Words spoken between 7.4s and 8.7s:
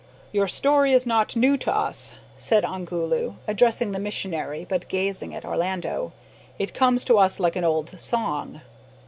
an old song."